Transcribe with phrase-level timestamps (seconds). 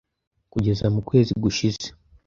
[0.51, 1.87] kugeza mu kwezi gushize